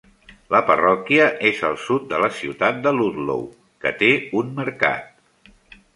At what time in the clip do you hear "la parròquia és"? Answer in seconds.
0.53-1.59